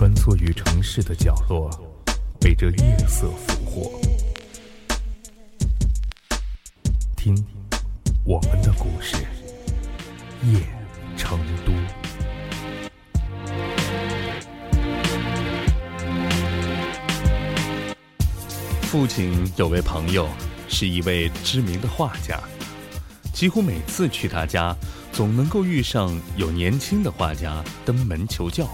[0.00, 1.68] 穿梭于城市的角落，
[2.40, 4.00] 被这夜色俘获。
[7.14, 7.36] 听，
[8.24, 9.16] 我们的故事，
[10.44, 10.58] 夜
[11.18, 11.72] 成都。
[18.80, 20.26] 父亲有位朋友，
[20.66, 22.40] 是一位知名的画家，
[23.34, 24.74] 几乎每次去他家，
[25.12, 28.66] 总能够遇上有年轻的画家登门求教。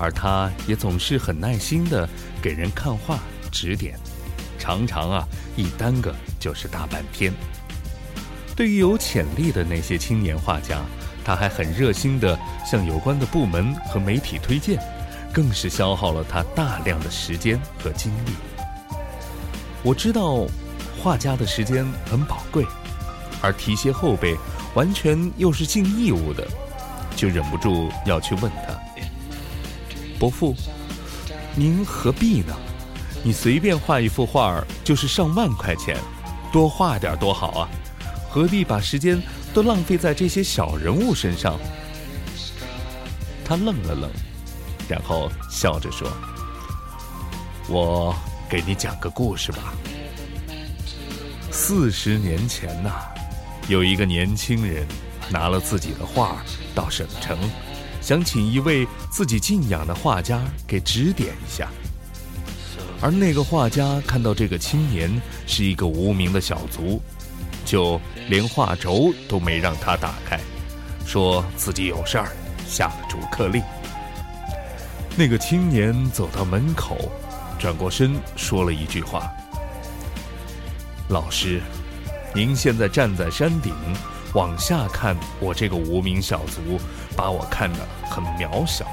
[0.00, 2.08] 而他也总是很耐心的
[2.40, 3.18] 给人看画
[3.52, 3.98] 指点，
[4.58, 7.30] 常常啊一耽搁就是大半天。
[8.56, 10.80] 对于有潜力的那些青年画家，
[11.22, 14.82] 他还很热心的向有关的部门和媒体推荐，
[15.32, 18.32] 更是消耗了他大量的时间和精力。
[19.82, 20.46] 我知道，
[21.02, 22.66] 画家的时间很宝贵，
[23.42, 24.36] 而提携后辈
[24.74, 26.46] 完全又是尽义务的，
[27.16, 28.89] 就忍不住要去问他。
[30.20, 30.54] 伯父，
[31.56, 32.54] 您何必呢？
[33.22, 35.96] 你随便画一幅画儿就是上万块钱，
[36.52, 37.68] 多画点多好啊！
[38.28, 39.18] 何必把时间
[39.54, 41.58] 都浪费在这些小人物身上？
[43.46, 44.10] 他愣了愣，
[44.90, 46.06] 然后笑着说
[47.66, 48.14] ：“我
[48.46, 49.72] 给你讲个故事吧。
[51.50, 52.92] 四十年前呐，
[53.68, 54.86] 有一个年轻人
[55.30, 57.38] 拿了自己的画到省城。”
[58.00, 61.68] 想请一位自己敬仰的画家给指点一下，
[63.00, 65.10] 而那个画家看到这个青年
[65.46, 67.00] 是一个无名的小卒，
[67.64, 70.40] 就连画轴都没让他打开，
[71.06, 72.32] 说自己有事儿，
[72.66, 73.62] 下了逐客令。
[75.16, 76.96] 那个青年走到门口，
[77.58, 79.30] 转过身说了一句话
[81.08, 81.60] ：“老师，
[82.34, 83.74] 您现在站在山顶。”
[84.34, 86.78] 往下看，我这个无名小卒，
[87.16, 87.78] 把我看得
[88.08, 88.86] 很渺小。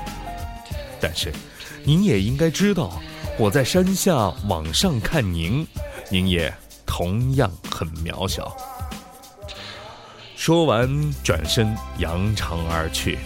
[1.00, 1.32] 但是，
[1.84, 3.00] 您也应该知道，
[3.38, 4.16] 我在山下
[4.48, 5.66] 往上看您，
[6.10, 6.52] 您也
[6.86, 8.56] 同样很渺小。
[10.36, 10.90] 说完，
[11.24, 13.20] 转身扬长而去。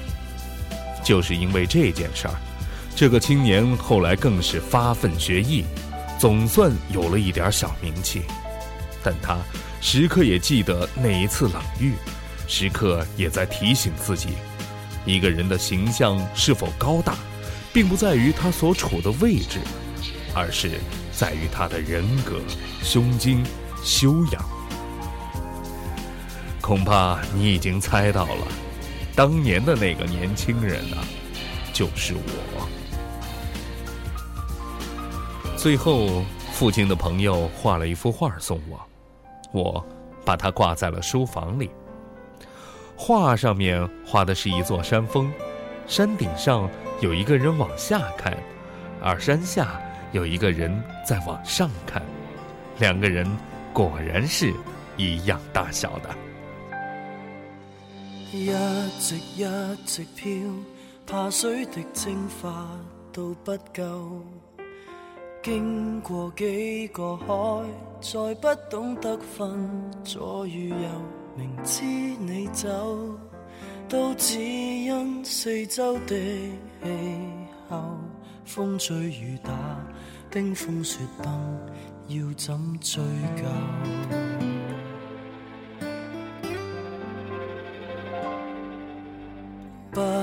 [1.03, 2.35] 就是因为这件事儿，
[2.93, 5.63] 这个青年后来更是发奋学艺，
[6.19, 8.23] 总算有了一点小名气。
[9.01, 9.37] 但他。
[9.81, 11.93] 时刻也记得那一次冷遇，
[12.47, 14.29] 时刻也在提醒自己：
[15.05, 17.15] 一个人的形象是否高大，
[17.73, 19.59] 并不在于他所处的位置，
[20.35, 20.79] 而是
[21.11, 22.39] 在于他的人格、
[22.83, 23.43] 胸襟、
[23.83, 24.45] 修养。
[26.61, 28.47] 恐怕你已经猜到了，
[29.15, 31.03] 当年的那个年轻人啊，
[31.73, 32.69] 就是我。
[35.57, 38.79] 最后，父亲的朋友画了一幅画送我。
[39.51, 39.83] 我
[40.25, 41.69] 把它挂在了书房里。
[42.95, 45.31] 画上面画的是一座山峰，
[45.87, 46.69] 山顶上
[46.99, 48.37] 有一个人往下看，
[49.01, 49.81] 而山下
[50.11, 52.01] 有一个人在往上看，
[52.77, 53.25] 两个人
[53.73, 54.53] 果然是
[54.97, 56.09] 一样大小的。
[58.31, 58.53] 一
[58.99, 59.43] 直一
[59.85, 60.31] 直飘，
[61.07, 62.69] 怕水滴蒸发
[63.11, 64.21] 都不够。
[65.43, 67.25] 经过几个海，
[67.99, 69.49] 再不懂得分
[70.03, 70.75] 左与右。
[71.35, 72.69] 明知你走，
[73.89, 76.15] 都只因四周的
[76.83, 76.89] 气
[77.67, 77.81] 候，
[78.45, 79.51] 风吹雨打，
[80.29, 81.27] 冰封雪崩，
[82.09, 83.01] 要怎追
[83.35, 83.43] 究？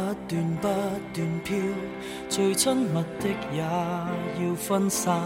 [0.09, 0.69] 不断不
[1.13, 1.57] 断飘，
[2.31, 5.21] 最亲密的也要分散。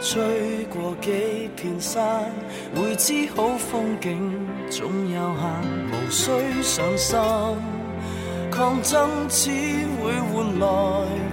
[0.00, 2.30] 吹过几片山，
[2.76, 5.42] 会知好风景总有限，
[5.90, 7.18] 无需上心。
[8.52, 9.50] 抗争只
[10.00, 10.68] 会换来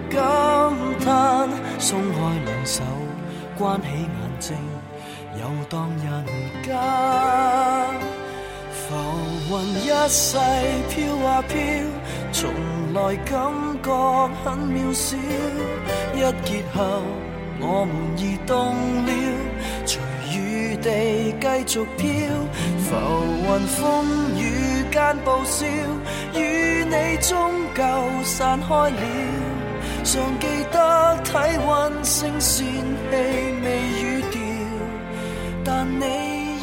[0.09, 1.49] 感叹。
[1.77, 2.83] 松开两手，
[3.59, 4.57] 关起眼睛，
[5.39, 6.25] 游荡人
[6.63, 8.16] 间。
[8.87, 8.95] 浮
[9.49, 10.37] 云一世
[10.87, 11.57] 飘啊飘，
[12.31, 12.49] 从
[12.93, 13.51] 来感
[13.83, 15.17] 觉很渺小。
[16.15, 17.01] 一结合，
[17.59, 18.55] 我们移动
[19.05, 19.11] 了，
[19.85, 19.99] 随
[20.33, 22.07] 雨地继续飘。
[22.79, 22.95] 浮
[23.43, 23.75] 云风
[24.37, 24.41] 雨
[24.89, 25.65] 间报销，
[26.33, 27.83] 与你终究
[28.23, 29.01] 散开了。
[30.05, 31.33] 尚记得体
[31.67, 33.65] 温升仙气未
[34.01, 34.39] 语调，
[35.65, 36.05] 但你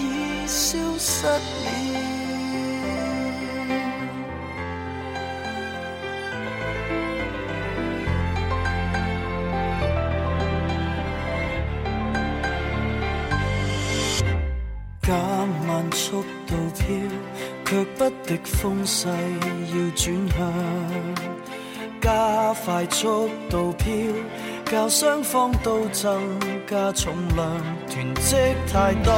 [0.01, 1.94] 已消失了。
[16.79, 16.85] 飘，
[17.65, 20.53] 却不敌风势要转向。
[22.01, 23.87] 加快速度飘，
[24.71, 26.21] 教双方都增
[26.69, 28.37] 加重量，囤积
[28.71, 29.11] 太多，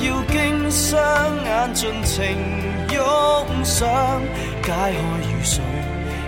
[0.00, 1.00] 要經雙
[1.44, 2.36] 眼盡情
[2.92, 3.88] 拥上，
[4.64, 5.62] 解開雨水，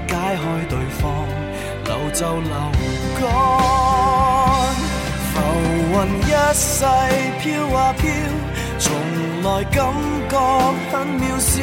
[0.07, 1.03] 解開對方，
[1.87, 2.55] 流就流
[3.19, 3.27] 乾，
[5.33, 5.35] 浮
[5.93, 6.85] 雲一世
[7.43, 7.45] 飄
[7.75, 8.05] 啊飄，
[8.79, 8.93] 从
[9.43, 9.77] 来感
[10.29, 10.35] 觉
[10.91, 11.63] 很渺小，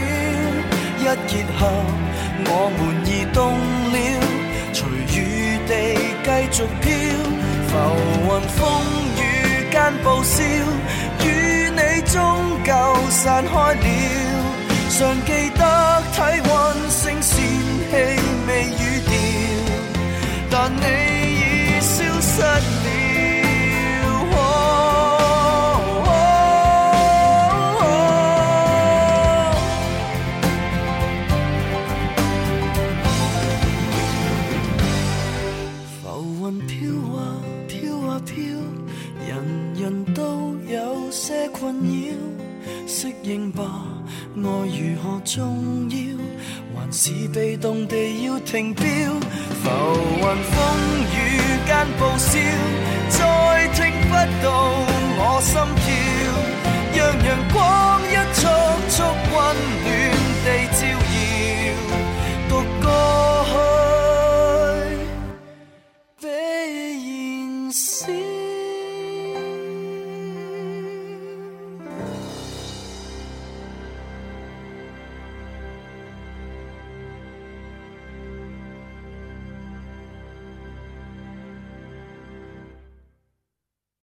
[0.99, 1.59] 一结合
[2.45, 3.39] 我们已动
[3.93, 3.95] 了，
[4.73, 4.77] 随
[5.13, 5.17] 雨
[5.67, 5.71] 地
[6.23, 6.83] 继续飘，
[7.69, 7.71] 浮
[8.25, 8.57] 云风
[9.19, 9.21] 雨
[9.71, 10.41] 间报笑，
[11.23, 11.25] 与
[11.69, 11.79] 你
[12.11, 12.15] 终
[12.65, 12.69] 究
[13.11, 13.85] 散开了，
[14.89, 15.61] 尚记得
[16.13, 16.15] 体
[16.49, 16.51] 温、
[16.89, 17.31] 声线、
[17.91, 17.93] 气
[18.47, 18.49] 味、
[18.79, 19.11] 语调，
[20.49, 20.81] 但你
[21.37, 22.82] 已消失。
[43.23, 43.63] 应吧，
[44.35, 45.97] 爱如何重要，
[46.75, 48.83] 还是被动地要停标？
[48.83, 49.69] 浮
[50.17, 50.57] 云风
[51.13, 52.39] 雨间报销，
[53.09, 54.45] 再听不到
[55.17, 55.91] 我心跳，
[56.95, 58.52] 让阳光一。